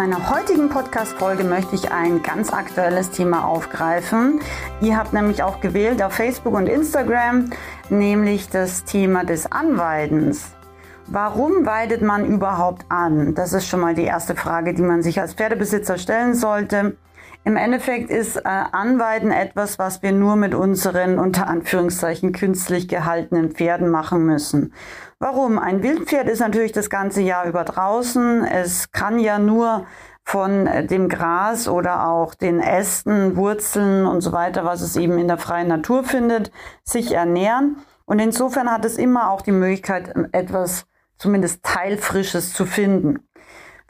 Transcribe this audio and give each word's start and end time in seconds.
Meiner 0.00 0.30
heutigen 0.30 0.70
Podcast-Folge 0.70 1.44
möchte 1.44 1.74
ich 1.74 1.92
ein 1.92 2.22
ganz 2.22 2.54
aktuelles 2.54 3.10
Thema 3.10 3.44
aufgreifen. 3.44 4.40
Ihr 4.80 4.96
habt 4.96 5.12
nämlich 5.12 5.42
auch 5.42 5.60
gewählt 5.60 6.02
auf 6.02 6.14
Facebook 6.14 6.54
und 6.54 6.70
Instagram, 6.70 7.50
nämlich 7.90 8.48
das 8.48 8.84
Thema 8.84 9.24
des 9.24 9.52
Anweidens. 9.52 10.52
Warum 11.06 11.66
weidet 11.66 12.00
man 12.00 12.24
überhaupt 12.24 12.86
an? 12.88 13.34
Das 13.34 13.52
ist 13.52 13.66
schon 13.66 13.80
mal 13.80 13.94
die 13.94 14.04
erste 14.04 14.34
Frage, 14.34 14.72
die 14.72 14.80
man 14.80 15.02
sich 15.02 15.20
als 15.20 15.34
Pferdebesitzer 15.34 15.98
stellen 15.98 16.34
sollte. 16.34 16.96
Im 17.42 17.56
Endeffekt 17.56 18.10
ist 18.10 18.36
äh, 18.36 18.42
Anweiden 18.44 19.30
etwas, 19.30 19.78
was 19.78 20.02
wir 20.02 20.12
nur 20.12 20.36
mit 20.36 20.54
unseren 20.54 21.18
unter 21.18 21.46
Anführungszeichen 21.46 22.32
künstlich 22.32 22.86
gehaltenen 22.86 23.52
Pferden 23.52 23.88
machen 23.88 24.26
müssen. 24.26 24.74
Warum? 25.18 25.58
Ein 25.58 25.82
Wildpferd 25.82 26.28
ist 26.28 26.40
natürlich 26.40 26.72
das 26.72 26.90
ganze 26.90 27.22
Jahr 27.22 27.46
über 27.46 27.64
draußen. 27.64 28.44
Es 28.44 28.92
kann 28.92 29.18
ja 29.18 29.38
nur 29.38 29.86
von 30.22 30.66
äh, 30.66 30.86
dem 30.86 31.08
Gras 31.08 31.66
oder 31.66 32.08
auch 32.08 32.34
den 32.34 32.60
Ästen, 32.60 33.36
Wurzeln 33.36 34.06
und 34.06 34.20
so 34.20 34.32
weiter, 34.32 34.66
was 34.66 34.82
es 34.82 34.96
eben 34.96 35.18
in 35.18 35.28
der 35.28 35.38
freien 35.38 35.68
Natur 35.68 36.04
findet, 36.04 36.52
sich 36.84 37.12
ernähren. 37.12 37.78
Und 38.04 38.18
insofern 38.18 38.70
hat 38.70 38.84
es 38.84 38.98
immer 38.98 39.30
auch 39.30 39.40
die 39.40 39.52
Möglichkeit, 39.52 40.14
etwas 40.32 40.84
zumindest 41.16 41.62
Teilfrisches 41.62 42.52
zu 42.52 42.66
finden. 42.66 43.20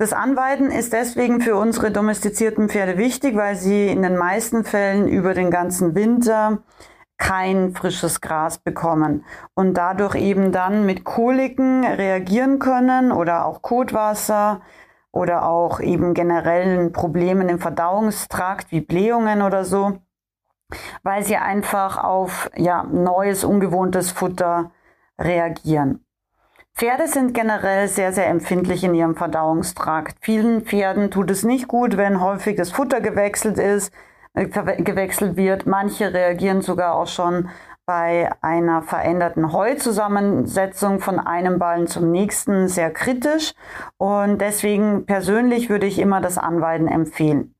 Das 0.00 0.14
Anweiden 0.14 0.70
ist 0.70 0.94
deswegen 0.94 1.42
für 1.42 1.56
unsere 1.56 1.90
domestizierten 1.90 2.70
Pferde 2.70 2.96
wichtig, 2.96 3.36
weil 3.36 3.54
sie 3.54 3.88
in 3.88 4.00
den 4.00 4.16
meisten 4.16 4.64
Fällen 4.64 5.06
über 5.06 5.34
den 5.34 5.50
ganzen 5.50 5.94
Winter 5.94 6.62
kein 7.18 7.74
frisches 7.74 8.22
Gras 8.22 8.56
bekommen 8.56 9.26
und 9.52 9.74
dadurch 9.74 10.14
eben 10.14 10.52
dann 10.52 10.86
mit 10.86 11.04
Koliken 11.04 11.84
reagieren 11.84 12.58
können 12.58 13.12
oder 13.12 13.44
auch 13.44 13.60
Kotwasser 13.60 14.62
oder 15.12 15.44
auch 15.46 15.80
eben 15.80 16.14
generellen 16.14 16.94
Problemen 16.94 17.50
im 17.50 17.58
Verdauungstrakt 17.58 18.72
wie 18.72 18.80
Blähungen 18.80 19.42
oder 19.42 19.66
so, 19.66 19.98
weil 21.02 21.24
sie 21.24 21.36
einfach 21.36 22.02
auf 22.02 22.50
ja, 22.56 22.84
neues, 22.84 23.44
ungewohntes 23.44 24.12
Futter 24.12 24.70
reagieren. 25.18 26.06
Pferde 26.74 27.08
sind 27.08 27.34
generell 27.34 27.88
sehr, 27.88 28.12
sehr 28.12 28.28
empfindlich 28.28 28.84
in 28.84 28.94
ihrem 28.94 29.14
Verdauungstrakt. 29.14 30.16
Vielen 30.20 30.62
Pferden 30.62 31.10
tut 31.10 31.30
es 31.30 31.42
nicht 31.42 31.68
gut, 31.68 31.96
wenn 31.96 32.20
häufig 32.20 32.56
das 32.56 32.70
Futter 32.70 33.00
gewechselt 33.00 33.58
ist, 33.58 33.92
äh, 34.34 34.46
gewechselt 34.46 35.36
wird. 35.36 35.66
Manche 35.66 36.14
reagieren 36.14 36.62
sogar 36.62 36.94
auch 36.94 37.06
schon 37.06 37.50
bei 37.86 38.30
einer 38.40 38.82
veränderten 38.82 39.52
Heuzusammensetzung 39.52 41.00
von 41.00 41.18
einem 41.18 41.58
Ballen 41.58 41.88
zum 41.88 42.10
nächsten 42.10 42.68
sehr 42.68 42.92
kritisch. 42.92 43.52
Und 43.98 44.38
deswegen 44.38 45.06
persönlich 45.06 45.70
würde 45.70 45.86
ich 45.86 45.98
immer 45.98 46.20
das 46.20 46.38
Anweiden 46.38 46.86
empfehlen. 46.86 47.54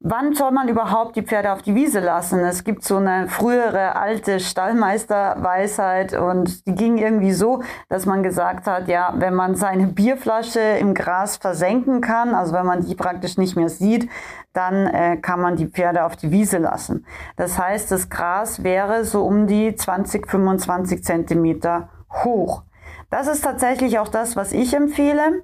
Wann 0.00 0.32
soll 0.32 0.52
man 0.52 0.68
überhaupt 0.68 1.16
die 1.16 1.22
Pferde 1.22 1.52
auf 1.52 1.62
die 1.62 1.74
Wiese 1.74 1.98
lassen? 1.98 2.38
Es 2.38 2.62
gibt 2.62 2.84
so 2.84 2.98
eine 2.98 3.26
frühere 3.26 3.96
alte 3.96 4.38
Stallmeisterweisheit 4.38 6.12
und 6.12 6.64
die 6.68 6.74
ging 6.76 6.98
irgendwie 6.98 7.32
so, 7.32 7.64
dass 7.88 8.06
man 8.06 8.22
gesagt 8.22 8.68
hat, 8.68 8.86
ja, 8.86 9.12
wenn 9.16 9.34
man 9.34 9.56
seine 9.56 9.88
Bierflasche 9.88 10.60
im 10.60 10.94
Gras 10.94 11.38
versenken 11.38 12.00
kann, 12.00 12.36
also 12.36 12.52
wenn 12.52 12.64
man 12.64 12.86
die 12.86 12.94
praktisch 12.94 13.38
nicht 13.38 13.56
mehr 13.56 13.68
sieht, 13.68 14.08
dann 14.52 14.86
äh, 14.86 15.16
kann 15.16 15.40
man 15.40 15.56
die 15.56 15.66
Pferde 15.66 16.04
auf 16.04 16.14
die 16.14 16.30
Wiese 16.30 16.58
lassen. 16.58 17.04
Das 17.34 17.58
heißt, 17.58 17.90
das 17.90 18.08
Gras 18.08 18.62
wäre 18.62 19.04
so 19.04 19.24
um 19.24 19.48
die 19.48 19.74
20, 19.74 20.30
25 20.30 21.02
Zentimeter 21.02 21.88
hoch. 22.22 22.62
Das 23.10 23.26
ist 23.26 23.42
tatsächlich 23.42 23.98
auch 23.98 24.08
das, 24.08 24.36
was 24.36 24.52
ich 24.52 24.74
empfehle 24.74 25.42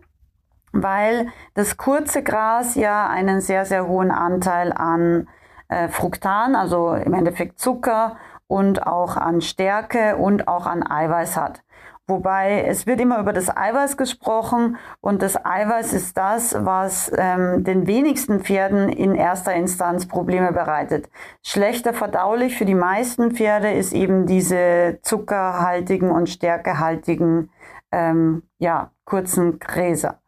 weil 0.82 1.28
das 1.54 1.76
kurze 1.76 2.22
Gras 2.22 2.74
ja 2.74 3.08
einen 3.08 3.40
sehr, 3.40 3.64
sehr 3.64 3.86
hohen 3.86 4.10
Anteil 4.10 4.72
an 4.72 5.28
äh, 5.68 5.88
Fruktan, 5.88 6.54
also 6.56 6.94
im 6.94 7.14
Endeffekt 7.14 7.58
Zucker 7.58 8.16
und 8.46 8.86
auch 8.86 9.16
an 9.16 9.40
Stärke 9.40 10.16
und 10.16 10.48
auch 10.48 10.66
an 10.66 10.82
Eiweiß 10.82 11.36
hat. 11.36 11.62
Wobei 12.06 12.64
es 12.66 12.86
wird 12.86 13.00
immer 13.00 13.18
über 13.18 13.32
das 13.32 13.48
Eiweiß 13.48 13.96
gesprochen 13.96 14.76
und 15.00 15.22
das 15.22 15.42
Eiweiß 15.42 15.94
ist 15.94 16.18
das, 16.18 16.54
was 16.58 17.10
ähm, 17.16 17.64
den 17.64 17.86
wenigsten 17.86 18.41
Pferden 18.41 18.91
in 18.91 19.14
erster 19.14 19.54
Instanz 19.54 20.06
Probleme 20.06 20.52
bereitet. 20.52 21.08
Schlechter 21.42 21.94
verdaulich 21.94 22.58
für 22.58 22.66
die 22.66 22.74
meisten 22.74 23.30
Pferde 23.30 23.72
ist 23.72 23.94
eben 23.94 24.26
diese 24.26 24.98
zuckerhaltigen 25.00 26.10
und 26.10 26.28
stärkehaltigen 26.28 27.50
ähm, 27.91 28.42
ja, 28.58 28.91
kurzen 29.06 29.58
Gräser. 29.58 30.20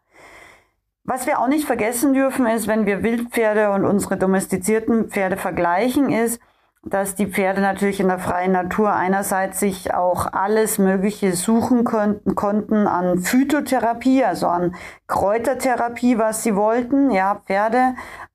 Was 1.09 1.29
wir 1.29 1.39
auch 1.39 1.47
nicht 1.47 1.67
vergessen 1.67 2.15
dürfen, 2.15 2.47
ist, 2.47 2.67
wenn 2.67 2.85
wir 2.85 3.05
Wildpferde 3.05 3.71
und 3.71 3.85
unsere 3.85 4.17
domestizierten 4.17 5.09
Pferde 5.09 5.37
vergleichen, 5.37 6.11
ist, 6.11 6.41
dass 6.83 7.15
die 7.15 7.29
Pferde 7.29 7.61
natürlich 7.61 8.01
in 8.01 8.09
der 8.09 8.19
freien 8.19 8.51
Natur 8.51 8.93
einerseits 8.93 9.61
sich 9.61 9.95
auch 9.95 10.33
alles 10.33 10.79
Mögliche 10.79 11.33
suchen 11.33 11.85
konnten, 11.85 12.35
konnten 12.35 12.89
an 12.89 13.21
Phytotherapie, 13.21 14.25
also 14.25 14.49
an 14.49 14.75
Kräutertherapie, 15.07 16.19
was 16.19 16.43
sie 16.43 16.57
wollten. 16.57 17.13
Ja, 17.13 17.41
Pferde, 17.47 17.95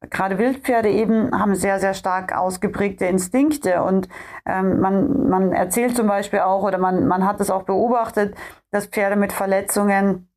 gerade 0.09 0.37
Wildpferde 0.37 0.89
eben, 0.89 1.37
haben 1.37 1.55
sehr, 1.55 1.81
sehr 1.81 1.93
stark 1.93 2.33
ausgeprägte 2.37 3.05
Instinkte. 3.05 3.83
Und 3.83 4.07
ähm, 4.45 4.79
man, 4.79 5.29
man 5.29 5.51
erzählt 5.51 5.97
zum 5.97 6.07
Beispiel 6.07 6.39
auch, 6.39 6.63
oder 6.63 6.77
man, 6.77 7.05
man 7.05 7.25
hat 7.27 7.41
es 7.41 7.51
auch 7.51 7.63
beobachtet, 7.63 8.33
dass 8.71 8.85
Pferde 8.85 9.17
mit 9.17 9.33
Verletzungen 9.33 10.30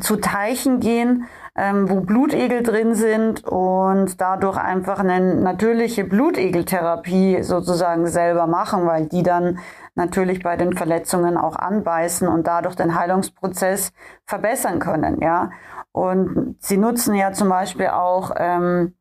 zu 0.00 0.16
Teichen 0.16 0.80
gehen, 0.80 1.26
ähm, 1.56 1.88
wo 1.88 2.00
Blutegel 2.00 2.62
drin 2.62 2.94
sind 2.94 3.44
und 3.44 4.20
dadurch 4.20 4.56
einfach 4.56 5.00
eine 5.00 5.34
natürliche 5.34 6.04
Blutegeltherapie 6.04 7.42
sozusagen 7.42 8.06
selber 8.06 8.46
machen, 8.46 8.86
weil 8.86 9.06
die 9.06 9.22
dann 9.22 9.58
natürlich 9.94 10.42
bei 10.42 10.56
den 10.56 10.74
Verletzungen 10.76 11.36
auch 11.36 11.56
anbeißen 11.56 12.28
und 12.28 12.46
dadurch 12.46 12.76
den 12.76 12.98
Heilungsprozess 12.98 13.92
verbessern 14.26 14.78
können, 14.78 15.20
ja. 15.20 15.50
Und 15.90 16.56
sie 16.60 16.76
nutzen 16.76 17.14
ja 17.14 17.32
zum 17.32 17.48
Beispiel 17.48 17.88
auch 17.88 18.32
ähm, 18.36 18.94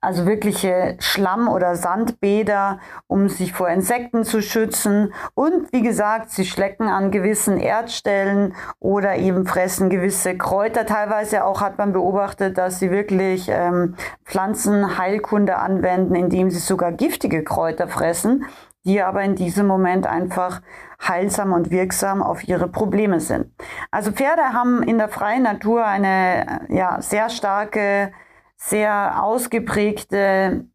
also 0.00 0.26
wirkliche 0.26 0.96
Schlamm- 0.98 1.48
oder 1.48 1.76
Sandbäder, 1.76 2.80
um 3.06 3.28
sich 3.28 3.52
vor 3.52 3.68
Insekten 3.68 4.24
zu 4.24 4.40
schützen. 4.40 5.12
Und 5.34 5.72
wie 5.72 5.82
gesagt, 5.82 6.30
sie 6.30 6.46
schlecken 6.46 6.88
an 6.88 7.10
gewissen 7.10 7.58
Erdstellen 7.58 8.54
oder 8.78 9.16
eben 9.16 9.46
fressen 9.46 9.90
gewisse 9.90 10.38
Kräuter. 10.38 10.86
Teilweise 10.86 11.44
auch 11.44 11.60
hat 11.60 11.76
man 11.76 11.92
beobachtet, 11.92 12.56
dass 12.56 12.78
sie 12.78 12.90
wirklich 12.90 13.48
ähm, 13.50 13.94
Pflanzenheilkunde 14.24 15.56
anwenden, 15.56 16.14
indem 16.14 16.50
sie 16.50 16.60
sogar 16.60 16.92
giftige 16.92 17.44
Kräuter 17.44 17.86
fressen, 17.86 18.46
die 18.84 19.02
aber 19.02 19.22
in 19.22 19.34
diesem 19.34 19.66
Moment 19.66 20.06
einfach 20.06 20.62
heilsam 21.06 21.52
und 21.52 21.70
wirksam 21.70 22.22
auf 22.22 22.48
ihre 22.48 22.68
Probleme 22.68 23.20
sind. 23.20 23.52
Also 23.90 24.12
Pferde 24.12 24.54
haben 24.54 24.82
in 24.82 24.96
der 24.96 25.10
freien 25.10 25.42
Natur 25.42 25.84
eine 25.84 26.66
ja, 26.68 27.02
sehr 27.02 27.28
starke 27.28 28.12
sehr 28.60 29.24
ausgeprägte 29.24 30.66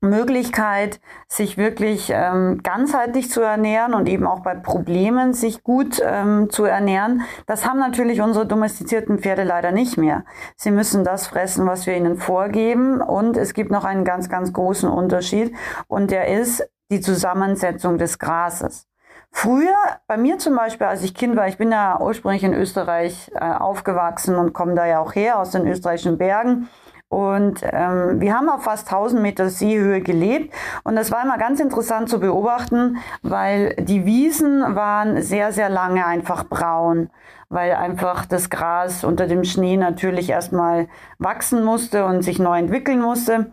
Möglichkeit, 0.00 1.00
sich 1.28 1.56
wirklich 1.56 2.10
ähm, 2.12 2.60
ganzheitlich 2.62 3.30
zu 3.30 3.40
ernähren 3.40 3.94
und 3.94 4.08
eben 4.08 4.26
auch 4.26 4.40
bei 4.40 4.54
Problemen 4.54 5.32
sich 5.32 5.62
gut 5.62 6.00
ähm, 6.04 6.50
zu 6.50 6.64
ernähren. 6.64 7.22
Das 7.46 7.66
haben 7.66 7.78
natürlich 7.78 8.20
unsere 8.20 8.46
domestizierten 8.46 9.20
Pferde 9.20 9.44
leider 9.44 9.70
nicht 9.70 9.96
mehr. 9.96 10.24
Sie 10.56 10.72
müssen 10.72 11.04
das 11.04 11.28
fressen, 11.28 11.66
was 11.66 11.86
wir 11.86 11.96
ihnen 11.96 12.16
vorgeben. 12.16 13.00
Und 13.00 13.36
es 13.36 13.54
gibt 13.54 13.70
noch 13.70 13.84
einen 13.84 14.04
ganz, 14.04 14.28
ganz 14.28 14.52
großen 14.52 14.88
Unterschied 14.88 15.54
und 15.86 16.10
der 16.10 16.28
ist 16.28 16.68
die 16.90 17.00
Zusammensetzung 17.00 17.96
des 17.96 18.18
Grases. 18.18 18.88
Früher, 19.30 19.74
bei 20.08 20.16
mir 20.18 20.38
zum 20.38 20.56
Beispiel, 20.56 20.86
als 20.86 21.02
ich 21.02 21.14
Kind 21.14 21.36
war, 21.36 21.48
ich 21.48 21.56
bin 21.56 21.72
ja 21.72 22.00
ursprünglich 22.00 22.44
in 22.44 22.52
Österreich 22.52 23.30
äh, 23.34 23.38
aufgewachsen 23.38 24.34
und 24.34 24.52
komme 24.52 24.74
da 24.74 24.84
ja 24.84 25.00
auch 25.00 25.14
her 25.14 25.38
aus 25.38 25.52
den 25.52 25.66
österreichischen 25.66 26.18
Bergen. 26.18 26.68
Und 27.12 27.60
ähm, 27.62 28.22
wir 28.22 28.34
haben 28.34 28.48
auf 28.48 28.62
fast 28.62 28.90
1000 28.90 29.20
Meter 29.20 29.50
Seehöhe 29.50 30.00
gelebt. 30.00 30.54
Und 30.82 30.96
das 30.96 31.12
war 31.12 31.22
immer 31.22 31.36
ganz 31.36 31.60
interessant 31.60 32.08
zu 32.08 32.20
beobachten, 32.20 32.96
weil 33.20 33.74
die 33.74 34.06
Wiesen 34.06 34.74
waren 34.74 35.20
sehr, 35.20 35.52
sehr 35.52 35.68
lange 35.68 36.06
einfach 36.06 36.44
braun, 36.44 37.10
weil 37.50 37.74
einfach 37.74 38.24
das 38.24 38.48
Gras 38.48 39.04
unter 39.04 39.26
dem 39.26 39.44
Schnee 39.44 39.76
natürlich 39.76 40.30
erstmal 40.30 40.88
wachsen 41.18 41.64
musste 41.64 42.06
und 42.06 42.22
sich 42.22 42.38
neu 42.38 42.58
entwickeln 42.58 43.02
musste. 43.02 43.52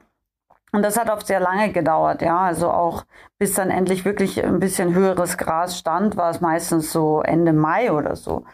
Und 0.72 0.82
das 0.82 0.98
hat 0.98 1.10
oft 1.10 1.28
sehr 1.28 1.42
lange 1.42 1.74
gedauert, 1.74 2.22
ja. 2.22 2.40
Also 2.40 2.72
auch 2.72 3.04
bis 3.40 3.56
dann 3.56 3.72
endlich 3.72 4.06
wirklich 4.06 4.42
ein 4.42 4.62
bisschen 4.62 4.94
höheres 4.94 5.38
Gras 5.38 5.78
stand, 5.78 6.16
war 6.16 6.30
es 6.30 6.40
meistens 6.40 6.94
so 6.94 7.22
Ende 7.24 7.52
Mai 7.52 7.92
oder 7.92 8.16
so. 8.16 8.46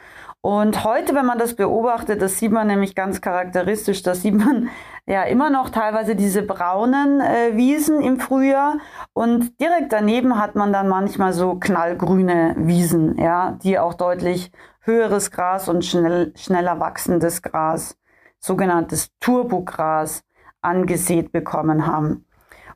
Und 0.45 0.83
heute, 0.83 1.15
wenn 1.15 1.25
man 1.25 1.39
das 1.39 1.55
beobachtet, 1.55 2.21
das 2.21 2.37
sieht 2.37 2.51
man 2.51 2.67
nämlich 2.67 2.93
ganz 2.93 3.19
charakteristisch, 3.19 4.03
da 4.03 4.13
sieht 4.13 4.35
man 4.35 4.69
ja 5.07 5.23
immer 5.23 5.49
noch 5.49 5.71
teilweise 5.71 6.15
diese 6.15 6.43
braunen 6.43 7.19
äh, 7.19 7.57
Wiesen 7.57 7.99
im 7.99 8.19
Frühjahr 8.19 8.77
und 9.13 9.59
direkt 9.59 9.91
daneben 9.91 10.39
hat 10.39 10.53
man 10.53 10.71
dann 10.71 10.87
manchmal 10.87 11.33
so 11.33 11.55
knallgrüne 11.55 12.53
Wiesen, 12.59 13.17
ja, 13.17 13.57
die 13.63 13.79
auch 13.79 13.95
deutlich 13.95 14.51
höheres 14.81 15.31
Gras 15.31 15.67
und 15.67 15.83
schnell, 15.83 16.31
schneller 16.35 16.79
wachsendes 16.79 17.41
Gras, 17.41 17.97
sogenanntes 18.39 19.09
Turbogras, 19.19 20.21
angesät 20.61 21.31
bekommen 21.31 21.87
haben. 21.87 22.27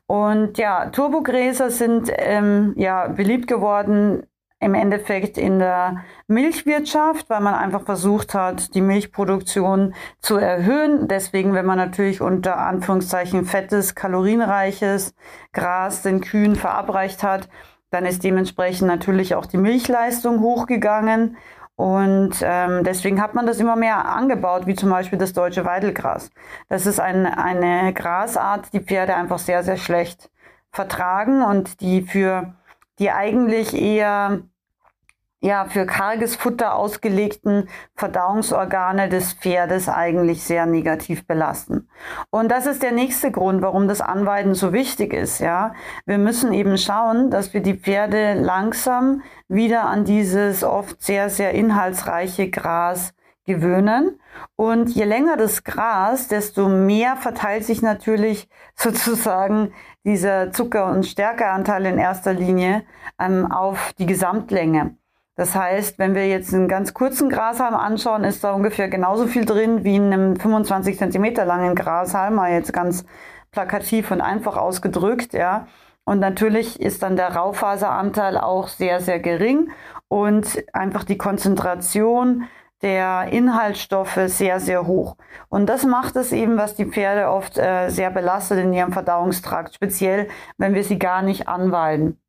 Und 0.08 0.58
ja, 0.58 0.90
Turbogräser 0.90 1.70
sind 1.70 2.10
ähm, 2.16 2.74
ja 2.76 3.06
beliebt 3.06 3.46
geworden 3.46 4.24
im 4.60 4.74
Endeffekt 4.74 5.38
in 5.38 5.58
der 5.58 6.04
Milchwirtschaft, 6.26 7.30
weil 7.30 7.40
man 7.40 7.54
einfach 7.54 7.82
versucht 7.82 8.34
hat, 8.34 8.74
die 8.74 8.82
Milchproduktion 8.82 9.94
zu 10.20 10.36
erhöhen. 10.36 11.08
Deswegen, 11.08 11.54
wenn 11.54 11.64
man 11.64 11.78
natürlich 11.78 12.20
unter 12.20 12.58
Anführungszeichen 12.58 13.46
fettes, 13.46 13.94
kalorienreiches 13.94 15.14
Gras 15.54 16.02
den 16.02 16.20
Kühen 16.20 16.56
verabreicht 16.56 17.22
hat, 17.22 17.48
dann 17.90 18.04
ist 18.04 18.22
dementsprechend 18.22 18.86
natürlich 18.86 19.34
auch 19.34 19.46
die 19.46 19.56
Milchleistung 19.56 20.40
hochgegangen. 20.40 21.38
Und 21.74 22.36
ähm, 22.42 22.84
deswegen 22.84 23.22
hat 23.22 23.34
man 23.34 23.46
das 23.46 23.58
immer 23.58 23.76
mehr 23.76 24.04
angebaut, 24.04 24.66
wie 24.66 24.74
zum 24.74 24.90
Beispiel 24.90 25.18
das 25.18 25.32
deutsche 25.32 25.64
Weidelgras. 25.64 26.30
Das 26.68 26.84
ist 26.84 27.00
ein, 27.00 27.24
eine 27.24 27.94
Grasart, 27.94 28.74
die 28.74 28.80
Pferde 28.80 29.14
einfach 29.14 29.38
sehr, 29.38 29.62
sehr 29.62 29.78
schlecht 29.78 30.30
vertragen 30.70 31.42
und 31.42 31.80
die 31.80 32.02
für 32.02 32.54
die 32.98 33.10
eigentlich 33.10 33.74
eher 33.74 34.42
ja, 35.40 35.64
für 35.64 35.86
karges 35.86 36.36
Futter 36.36 36.74
ausgelegten 36.74 37.68
Verdauungsorgane 37.96 39.08
des 39.08 39.32
Pferdes 39.32 39.88
eigentlich 39.88 40.44
sehr 40.44 40.66
negativ 40.66 41.26
belasten. 41.26 41.88
Und 42.30 42.50
das 42.50 42.66
ist 42.66 42.82
der 42.82 42.92
nächste 42.92 43.30
Grund, 43.30 43.62
warum 43.62 43.88
das 43.88 44.02
Anweiden 44.02 44.54
so 44.54 44.72
wichtig 44.72 45.14
ist, 45.14 45.38
ja. 45.38 45.74
Wir 46.04 46.18
müssen 46.18 46.52
eben 46.52 46.76
schauen, 46.76 47.30
dass 47.30 47.54
wir 47.54 47.62
die 47.62 47.74
Pferde 47.74 48.34
langsam 48.34 49.22
wieder 49.48 49.84
an 49.86 50.04
dieses 50.04 50.62
oft 50.62 51.02
sehr, 51.02 51.30
sehr 51.30 51.52
inhaltsreiche 51.52 52.50
Gras 52.50 53.14
gewöhnen. 53.46 54.20
Und 54.56 54.90
je 54.90 55.04
länger 55.04 55.36
das 55.36 55.64
Gras, 55.64 56.28
desto 56.28 56.68
mehr 56.68 57.16
verteilt 57.16 57.64
sich 57.64 57.80
natürlich 57.82 58.48
sozusagen 58.74 59.72
dieser 60.04 60.52
Zucker- 60.52 60.90
und 60.90 61.06
Stärkeanteil 61.06 61.86
in 61.86 61.98
erster 61.98 62.32
Linie 62.32 62.84
ähm, 63.18 63.50
auf 63.50 63.92
die 63.98 64.06
Gesamtlänge. 64.06 64.96
Das 65.40 65.54
heißt, 65.54 65.98
wenn 65.98 66.14
wir 66.14 66.28
jetzt 66.28 66.52
einen 66.52 66.68
ganz 66.68 66.92
kurzen 66.92 67.30
Grashalm 67.30 67.74
anschauen, 67.74 68.24
ist 68.24 68.44
da 68.44 68.52
ungefähr 68.52 68.88
genauso 68.88 69.26
viel 69.26 69.46
drin 69.46 69.84
wie 69.84 69.96
in 69.96 70.12
einem 70.12 70.36
25 70.36 70.98
Zentimeter 70.98 71.46
langen 71.46 71.74
Grashalm, 71.74 72.34
mal 72.34 72.52
jetzt 72.52 72.74
ganz 72.74 73.06
plakativ 73.50 74.10
und 74.10 74.20
einfach 74.20 74.58
ausgedrückt, 74.58 75.32
ja. 75.32 75.66
Und 76.04 76.18
natürlich 76.20 76.78
ist 76.78 77.02
dann 77.02 77.16
der 77.16 77.36
Raufaseranteil 77.36 78.36
auch 78.36 78.68
sehr, 78.68 79.00
sehr 79.00 79.18
gering 79.18 79.70
und 80.08 80.62
einfach 80.74 81.04
die 81.04 81.16
Konzentration 81.16 82.44
der 82.82 83.28
Inhaltsstoffe 83.32 84.20
sehr, 84.26 84.60
sehr 84.60 84.86
hoch. 84.86 85.16
Und 85.48 85.70
das 85.70 85.86
macht 85.86 86.16
es 86.16 86.32
eben, 86.32 86.58
was 86.58 86.74
die 86.74 86.84
Pferde 86.84 87.30
oft 87.30 87.56
äh, 87.56 87.88
sehr 87.88 88.10
belastet 88.10 88.58
in 88.58 88.74
ihrem 88.74 88.92
Verdauungstrakt, 88.92 89.74
speziell 89.74 90.28
wenn 90.58 90.74
wir 90.74 90.84
sie 90.84 90.98
gar 90.98 91.22
nicht 91.22 91.48
anweiden. 91.48 92.20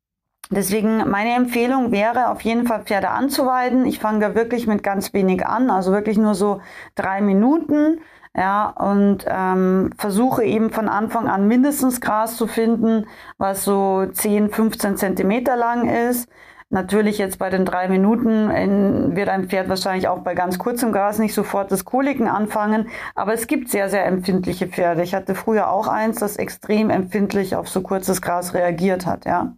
Deswegen 0.54 1.08
meine 1.08 1.34
Empfehlung 1.34 1.92
wäre 1.92 2.28
auf 2.28 2.42
jeden 2.42 2.66
Fall 2.66 2.82
Pferde 2.84 3.08
anzuweiden. 3.08 3.86
Ich 3.86 3.98
fange 3.98 4.20
da 4.20 4.34
wirklich 4.34 4.66
mit 4.66 4.82
ganz 4.82 5.14
wenig 5.14 5.46
an, 5.46 5.70
also 5.70 5.92
wirklich 5.92 6.18
nur 6.18 6.34
so 6.34 6.60
drei 6.94 7.22
Minuten. 7.22 8.00
Ja, 8.34 8.70
und 8.70 9.26
ähm, 9.28 9.90
versuche 9.98 10.42
eben 10.44 10.70
von 10.70 10.88
Anfang 10.88 11.28
an 11.28 11.48
mindestens 11.48 12.00
Gras 12.00 12.36
zu 12.36 12.46
finden, 12.46 13.06
was 13.36 13.64
so 13.64 14.06
10, 14.06 14.48
15 14.50 14.96
Zentimeter 14.96 15.56
lang 15.56 15.88
ist. 15.88 16.30
Natürlich 16.70 17.18
jetzt 17.18 17.38
bei 17.38 17.50
den 17.50 17.66
drei 17.66 17.88
Minuten 17.88 18.50
in, 18.50 19.14
wird 19.14 19.28
ein 19.28 19.48
Pferd 19.48 19.68
wahrscheinlich 19.68 20.08
auch 20.08 20.20
bei 20.20 20.34
ganz 20.34 20.58
kurzem 20.58 20.92
Gras 20.92 21.18
nicht 21.18 21.34
sofort 21.34 21.70
das 21.70 21.84
Koliken 21.84 22.28
anfangen, 22.28 22.88
aber 23.14 23.34
es 23.34 23.46
gibt 23.46 23.68
sehr, 23.68 23.90
sehr 23.90 24.06
empfindliche 24.06 24.66
Pferde. 24.66 25.02
Ich 25.02 25.14
hatte 25.14 25.34
früher 25.34 25.70
auch 25.70 25.86
eins, 25.86 26.18
das 26.20 26.36
extrem 26.36 26.88
empfindlich 26.88 27.56
auf 27.56 27.68
so 27.68 27.82
kurzes 27.82 28.22
Gras 28.22 28.54
reagiert 28.54 29.04
hat, 29.04 29.26
ja. 29.26 29.54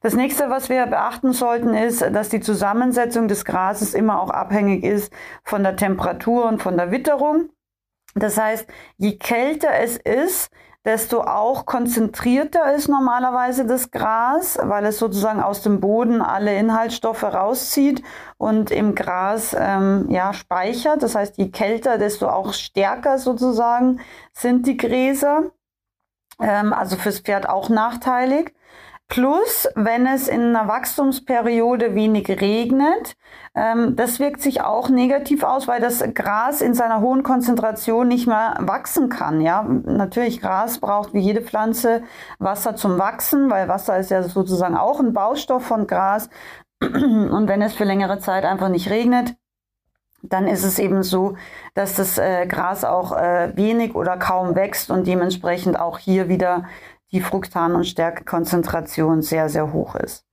Das 0.00 0.14
nächste, 0.14 0.50
was 0.50 0.68
wir 0.68 0.86
beachten 0.86 1.32
sollten, 1.32 1.74
ist, 1.74 2.02
dass 2.02 2.28
die 2.28 2.40
Zusammensetzung 2.40 3.28
des 3.28 3.44
Grases 3.44 3.94
immer 3.94 4.20
auch 4.20 4.30
abhängig 4.30 4.84
ist 4.84 5.12
von 5.42 5.62
der 5.62 5.76
Temperatur 5.76 6.46
und 6.46 6.62
von 6.62 6.76
der 6.76 6.90
Witterung. 6.90 7.50
Das 8.14 8.38
heißt, 8.38 8.66
je 8.96 9.16
kälter 9.16 9.70
es 9.80 9.96
ist, 9.96 10.50
desto 10.84 11.20
auch 11.22 11.66
konzentrierter 11.66 12.72
ist 12.74 12.88
normalerweise 12.88 13.66
das 13.66 13.90
Gras, 13.90 14.58
weil 14.62 14.86
es 14.86 14.98
sozusagen 14.98 15.42
aus 15.42 15.62
dem 15.62 15.80
Boden 15.80 16.22
alle 16.22 16.56
Inhaltsstoffe 16.56 17.24
rauszieht 17.24 18.02
und 18.38 18.70
im 18.70 18.94
Gras 18.94 19.54
ähm, 19.58 20.06
ja, 20.08 20.32
speichert. 20.32 21.02
Das 21.02 21.14
heißt, 21.14 21.36
je 21.36 21.50
kälter, 21.50 21.98
desto 21.98 22.28
auch 22.28 22.54
stärker 22.54 23.18
sozusagen 23.18 24.00
sind 24.32 24.66
die 24.66 24.76
Gräser. 24.76 25.50
Ähm, 26.40 26.72
also 26.72 26.96
fürs 26.96 27.20
Pferd 27.20 27.48
auch 27.48 27.68
nachteilig. 27.68 28.54
Plus, 29.08 29.66
wenn 29.74 30.06
es 30.06 30.28
in 30.28 30.54
einer 30.54 30.68
Wachstumsperiode 30.68 31.94
wenig 31.94 32.28
regnet, 32.28 33.16
ähm, 33.54 33.96
das 33.96 34.20
wirkt 34.20 34.42
sich 34.42 34.60
auch 34.60 34.90
negativ 34.90 35.44
aus, 35.44 35.66
weil 35.66 35.80
das 35.80 36.04
Gras 36.12 36.60
in 36.60 36.74
seiner 36.74 37.00
hohen 37.00 37.22
Konzentration 37.22 38.06
nicht 38.06 38.26
mehr 38.26 38.56
wachsen 38.60 39.08
kann. 39.08 39.40
Ja, 39.40 39.62
natürlich 39.62 40.42
Gras 40.42 40.78
braucht 40.78 41.14
wie 41.14 41.20
jede 41.20 41.40
Pflanze 41.40 42.02
Wasser 42.38 42.76
zum 42.76 42.98
Wachsen, 42.98 43.48
weil 43.48 43.66
Wasser 43.66 43.96
ist 43.98 44.10
ja 44.10 44.22
sozusagen 44.22 44.76
auch 44.76 45.00
ein 45.00 45.14
Baustoff 45.14 45.64
von 45.64 45.86
Gras. 45.86 46.28
Und 46.80 47.48
wenn 47.48 47.62
es 47.62 47.72
für 47.72 47.84
längere 47.84 48.18
Zeit 48.18 48.44
einfach 48.44 48.68
nicht 48.68 48.90
regnet, 48.90 49.36
dann 50.22 50.46
ist 50.46 50.64
es 50.64 50.78
eben 50.78 51.02
so, 51.02 51.36
dass 51.74 51.94
das 51.94 52.18
äh, 52.18 52.46
Gras 52.46 52.84
auch 52.84 53.16
äh, 53.16 53.56
wenig 53.56 53.94
oder 53.94 54.18
kaum 54.18 54.54
wächst 54.54 54.90
und 54.90 55.06
dementsprechend 55.06 55.78
auch 55.80 55.98
hier 55.98 56.28
wieder 56.28 56.64
die 57.12 57.20
Fruktan- 57.20 57.74
und 57.74 57.84
Stärkekonzentration 57.84 59.22
sehr, 59.22 59.48
sehr 59.48 59.72
hoch 59.72 59.94
ist. 59.94 60.24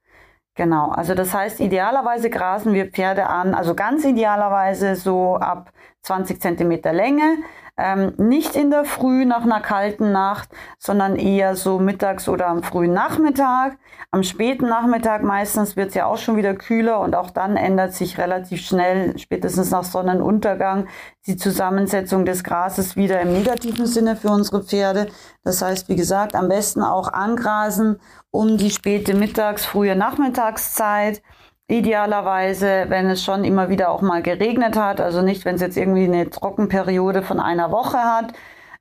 Genau, 0.55 0.89
also 0.91 1.15
das 1.15 1.33
heißt, 1.33 1.59
idealerweise 1.59 2.29
grasen 2.29 2.73
wir 2.73 2.87
Pferde 2.87 3.27
an, 3.27 3.53
also 3.53 3.75
ganz 3.75 4.05
idealerweise 4.05 4.95
so 4.95 5.35
ab 5.35 5.71
20 6.05 6.41
Zentimeter 6.41 6.93
Länge, 6.93 7.37
ähm, 7.77 8.13
nicht 8.17 8.55
in 8.55 8.71
der 8.71 8.85
Früh 8.85 9.25
nach 9.25 9.43
einer 9.43 9.59
kalten 9.59 10.11
Nacht, 10.11 10.49
sondern 10.77 11.17
eher 11.17 11.55
so 11.55 11.79
mittags 11.79 12.29
oder 12.29 12.47
am 12.47 12.63
frühen 12.63 12.93
Nachmittag. 12.93 13.77
Am 14.11 14.23
späten 14.23 14.67
Nachmittag 14.69 15.23
meistens 15.23 15.75
wird 15.75 15.89
es 15.89 15.95
ja 15.95 16.05
auch 16.05 16.17
schon 16.17 16.37
wieder 16.37 16.53
kühler 16.53 17.01
und 17.01 17.15
auch 17.15 17.31
dann 17.31 17.57
ändert 17.57 17.93
sich 17.93 18.17
relativ 18.17 18.61
schnell, 18.61 19.17
spätestens 19.19 19.71
nach 19.71 19.83
Sonnenuntergang, 19.83 20.87
die 21.27 21.35
Zusammensetzung 21.35 22.23
des 22.23 22.45
Grases 22.45 22.95
wieder 22.95 23.19
im 23.19 23.33
negativen 23.33 23.87
Sinne 23.87 24.15
für 24.15 24.29
unsere 24.29 24.63
Pferde. 24.63 25.07
Das 25.43 25.61
heißt, 25.61 25.89
wie 25.89 25.97
gesagt, 25.97 26.35
am 26.35 26.47
besten 26.47 26.81
auch 26.81 27.11
angrasen 27.11 27.99
um 28.31 28.57
die 28.57 28.71
späte 28.71 29.15
Mittags-, 29.15 29.65
frühe 29.65 29.95
Nachmittagszeit. 29.95 31.21
Idealerweise, 31.67 32.85
wenn 32.89 33.09
es 33.09 33.23
schon 33.23 33.43
immer 33.43 33.69
wieder 33.69 33.89
auch 33.89 34.03
mal 34.03 34.21
geregnet 34.21 34.77
hat, 34.77 35.01
also 35.01 35.23
nicht, 35.23 35.45
wenn 35.45 35.55
es 35.55 35.61
jetzt 35.61 35.77
irgendwie 35.77 36.03
eine 36.03 36.29
Trockenperiode 36.29 37.23
von 37.23 37.39
einer 37.39 37.71
Woche 37.71 37.97
hat. 37.97 38.33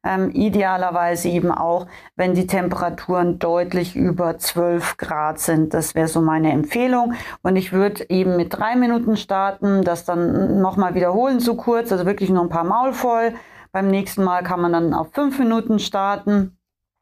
Ähm, 0.06 0.30
idealerweise 0.32 1.30
eben 1.30 1.50
auch, 1.50 1.86
wenn 2.14 2.34
die 2.34 2.46
Temperaturen 2.46 3.38
deutlich 3.38 3.96
über 3.96 4.36
12 4.36 4.98
Grad 4.98 5.38
sind. 5.38 5.72
Das 5.72 5.94
wäre 5.94 6.08
so 6.08 6.20
meine 6.20 6.52
Empfehlung. 6.52 7.14
Und 7.42 7.56
ich 7.56 7.72
würde 7.72 8.04
eben 8.10 8.36
mit 8.36 8.52
drei 8.58 8.76
Minuten 8.76 9.16
starten, 9.16 9.82
das 9.82 10.04
dann 10.04 10.60
nochmal 10.60 10.94
wiederholen 10.94 11.40
zu 11.40 11.56
kurz, 11.56 11.90
also 11.90 12.04
wirklich 12.04 12.28
nur 12.28 12.42
ein 12.42 12.50
paar 12.50 12.64
Maul 12.64 12.92
voll. 12.92 13.32
Beim 13.72 13.88
nächsten 13.88 14.22
Mal 14.24 14.42
kann 14.42 14.60
man 14.60 14.72
dann 14.74 14.92
auf 14.92 15.08
fünf 15.12 15.38
Minuten 15.38 15.78
starten 15.78 16.58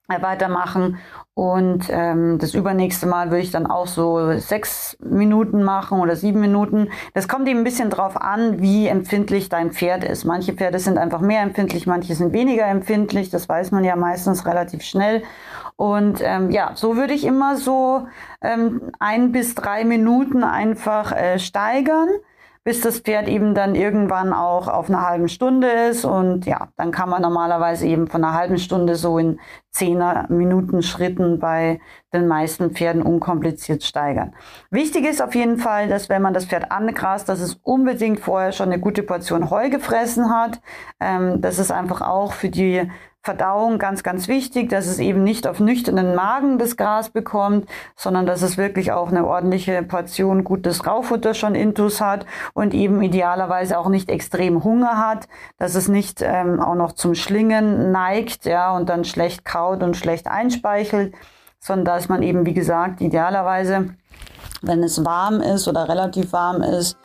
weitermachen. 0.09 0.99
Und 1.35 1.87
ähm, 1.89 2.39
das 2.39 2.53
übernächste 2.53 3.07
Mal 3.07 3.31
würde 3.31 3.43
ich 3.43 3.51
dann 3.51 3.67
auch 3.67 3.87
so 3.87 4.39
sechs 4.39 4.99
Minuten 5.01 5.63
machen 5.63 6.01
oder 6.01 6.15
sieben 6.15 6.41
Minuten. 6.41 6.91
Das 7.15 7.27
kommt 7.27 7.49
eben 7.49 7.61
ein 7.61 7.65
bisschen 7.65 7.89
drauf 7.89 8.21
an, 8.21 8.61
wie 8.61 8.87
empfindlich 8.87 9.49
dein 9.49 9.73
Pferd 9.73 10.05
ist. 10.05 10.25
Manche 10.25 10.53
Pferde 10.53 10.79
sind 10.79 10.99
einfach 10.99 11.21
mehr 11.21 11.41
empfindlich, 11.41 11.87
manche 11.87 12.15
sind 12.15 12.35
weniger 12.35 12.67
empfindlich. 12.67 13.31
Das 13.31 13.49
weiß 13.49 13.71
man 13.71 13.85
ja 13.85 13.97
meistens 13.97 14.45
relativ 14.45 14.83
schnell. 14.83 15.23
Und 15.77 16.21
ähm, 16.23 16.51
ja, 16.51 16.73
so 16.75 16.97
würde 16.97 17.15
ich 17.15 17.25
immer 17.25 17.57
so 17.57 18.07
ähm, 18.43 18.93
ein 18.99 19.33
bis 19.33 19.55
drei 19.55 19.85
Minuten 19.85 20.45
einfach 20.45 21.13
äh, 21.13 21.39
steigern 21.39 22.09
bis 22.65 22.81
das 22.81 23.01
Pferd 23.01 23.27
eben 23.27 23.55
dann 23.55 23.75
irgendwann 23.75 24.33
auch 24.33 24.69
auf 24.69 24.89
einer 24.89 25.07
halben 25.07 25.29
Stunde 25.29 25.69
ist. 25.69 26.05
Und 26.05 26.47
ja, 26.47 26.69
dann 26.77 26.93
kann 26.93 27.09
man 27.09 27.23
normalerweise 27.23 27.87
eben 27.87 28.07
von 28.07 28.25
einer 28.25 28.35
halben 28.35 28.59
Stunde 28.59 28.95
so 28.95 29.19
in 29.19 29.41
zehner 29.71 30.27
Minuten 30.29 30.83
Schritten 30.83 31.41
bei 31.41 31.81
den 32.13 32.29
meisten 32.29 32.71
Pferden 32.71 33.03
unkompliziert 33.03 33.83
steigern. 33.83 34.35
Wichtig 34.71 35.07
ist 35.07 35.23
auf 35.23 35.35
jeden 35.35 35.59
Fall, 35.59 35.89
dass 35.89 36.09
wenn 36.09 36.23
man 36.23 36.35
das 36.35 36.45
Pferd 36.45 36.71
angrast, 36.71 37.29
dass 37.29 37.41
es 37.41 37.55
unbedingt 37.63 38.21
vorher 38.21 38.53
schon 38.53 38.71
eine 38.71 38.81
gute 38.81 39.03
Portion 39.03 39.51
Heu 39.51 39.69
gefressen 39.71 40.33
hat. 40.33 40.61
Ähm, 41.01 41.41
das 41.41 41.59
ist 41.59 41.73
einfach 41.73 42.01
auch 42.01 42.33
für 42.33 42.49
die 42.49 42.89
Verdauung 43.25 43.79
ganz, 43.79 44.03
ganz 44.03 44.27
wichtig, 44.27 44.69
dass 44.69 44.89
es 44.89 44.99
eben 44.99 45.23
nicht 45.23 45.47
auf 45.47 45.61
nüchternen 45.61 46.17
Magen 46.17 46.59
das 46.59 46.77
Gras 46.77 47.09
bekommt, 47.09 47.69
sondern 47.95 48.27
dass 48.27 48.43
es 48.43 48.59
wirklich 48.59 48.91
auch 48.91 49.11
eine 49.11 49.25
ordentliche 49.25 49.81
Portion 49.85 50.43
gutes 50.43 50.89
Raufutter 50.89 51.33
schon 51.33 51.55
intus 51.55 52.01
hat 52.01 52.27
und 52.53 52.75
eben 52.75 53.01
idealerweise 53.01 53.79
auch 53.79 53.89
nicht 53.89 54.11
extrem 54.11 54.65
Hunger 54.65 54.99
hat, 54.99 55.29
dass 55.57 55.77
es 55.77 55.87
nicht 55.87 56.21
ähm, 56.21 56.59
auch 56.59 56.75
noch 56.75 56.95
zum 56.95 57.15
Schlingen 57.15 57.93
neigt, 57.93 58.45
ja, 58.45 58.75
und 58.75 58.89
dann 58.89 59.05
schlecht 59.05 59.45
kaut 59.45 59.85
und 59.85 59.97
schlecht 59.97 60.27
einspeichelt, 60.27 61.15
sondern 61.61 61.85
dass 61.85 62.09
man 62.09 62.25
eben, 62.25 62.45
wie 62.45 62.55
gesagt, 62.55 63.01
idealerweise, 63.01 63.95
wenn 64.63 64.83
es 64.83 65.05
warm 65.05 65.41
ist 65.41 65.69
oder 65.69 65.89
relativ 65.89 66.33
warm 66.33 66.61
ist, 66.63 66.99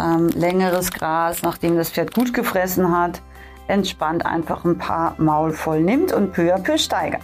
ähm, 0.00 0.28
längeres 0.28 0.92
Gras, 0.92 1.42
nachdem 1.42 1.76
das 1.76 1.90
Pferd 1.90 2.14
gut 2.14 2.32
gefressen 2.32 2.96
hat, 2.96 3.20
entspannt 3.68 4.26
einfach 4.26 4.64
ein 4.64 4.78
paar 4.78 5.14
Maul 5.18 5.52
voll 5.52 5.80
nimmt 5.82 6.12
und 6.12 6.32
peu 6.32 6.54
à 6.54 6.58
peu 6.58 6.76
steigert. 6.76 7.22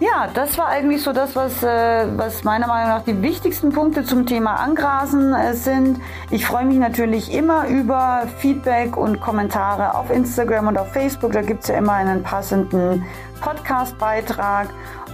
Ja, 0.00 0.28
das 0.32 0.56
war 0.56 0.68
eigentlich 0.68 1.02
so 1.02 1.12
das, 1.12 1.34
was, 1.34 1.60
äh, 1.64 2.06
was 2.16 2.44
meiner 2.44 2.68
Meinung 2.68 2.90
nach 2.90 3.02
die 3.02 3.20
wichtigsten 3.20 3.70
Punkte 3.70 4.04
zum 4.04 4.26
Thema 4.26 4.54
Angrasen 4.54 5.34
äh, 5.34 5.54
sind. 5.54 6.00
Ich 6.30 6.46
freue 6.46 6.64
mich 6.64 6.78
natürlich 6.78 7.34
immer 7.34 7.66
über 7.66 8.28
Feedback 8.38 8.96
und 8.96 9.20
Kommentare 9.20 9.96
auf 9.96 10.10
Instagram 10.10 10.68
und 10.68 10.78
auf 10.78 10.92
Facebook. 10.92 11.32
Da 11.32 11.42
gibt 11.42 11.64
es 11.64 11.68
ja 11.68 11.78
immer 11.78 11.94
einen 11.94 12.22
passenden 12.22 13.04
Podcast-Beitrag. 13.40 14.68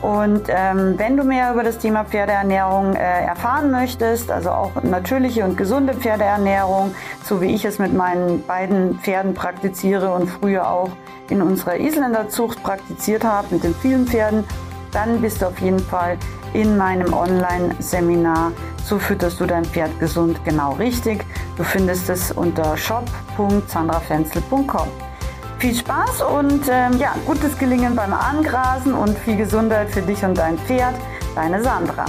Und 0.04 0.42
ähm, 0.48 0.98
wenn 0.98 1.16
du 1.16 1.24
mehr 1.24 1.54
über 1.54 1.62
das 1.62 1.78
Thema 1.78 2.04
Pferdeernährung 2.04 2.94
äh, 2.94 3.24
erfahren 3.24 3.70
möchtest, 3.70 4.30
also 4.30 4.50
auch 4.50 4.82
natürliche 4.82 5.44
und 5.44 5.56
gesunde 5.56 5.94
Pferdeernährung, 5.94 6.94
so 7.24 7.40
wie 7.40 7.54
ich 7.54 7.64
es 7.64 7.78
mit 7.78 7.94
meinen 7.94 8.44
beiden 8.44 8.98
Pferden 8.98 9.32
praktiziere 9.32 10.12
und 10.12 10.28
früher 10.28 10.68
auch 10.68 10.90
in 11.30 11.40
unserer 11.40 11.76
Isländerzucht 11.76 12.62
praktiziert 12.62 13.24
habe, 13.24 13.54
mit 13.54 13.64
den 13.64 13.74
vielen 13.74 14.06
Pferden, 14.06 14.44
dann 14.92 15.22
bist 15.22 15.40
du 15.40 15.46
auf 15.46 15.58
jeden 15.60 15.80
Fall 15.80 16.18
in 16.52 16.76
meinem 16.76 17.14
Online-Seminar 17.14 18.52
So 18.84 18.98
fütterst 18.98 19.40
du 19.40 19.46
dein 19.46 19.64
Pferd 19.64 19.98
gesund 20.00 20.44
genau 20.44 20.72
richtig. 20.72 21.24
Du 21.56 21.64
findest 21.64 22.10
es 22.10 22.30
unter 22.30 22.76
shop.sandrafenzel.com. 22.76 24.88
Viel 25.64 25.74
Spaß 25.74 26.20
und 26.20 26.68
ähm, 26.70 26.98
ja, 26.98 27.14
gutes 27.24 27.56
Gelingen 27.56 27.96
beim 27.96 28.12
Angrasen 28.12 28.92
und 28.92 29.18
viel 29.18 29.36
Gesundheit 29.36 29.88
für 29.88 30.02
dich 30.02 30.22
und 30.22 30.36
dein 30.36 30.58
Pferd. 30.58 30.94
Deine 31.34 31.62
Sandra. 31.62 32.04